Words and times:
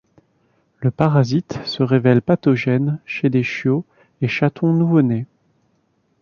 Le 0.79 0.89
parasite 0.89 1.59
se 1.63 1.83
révèle 1.83 2.23
pathogène 2.23 2.99
chez 3.05 3.29
des 3.29 3.43
chiots 3.43 3.85
et 4.23 4.27
chatons 4.27 4.73
nouveau-nés. 4.73 5.27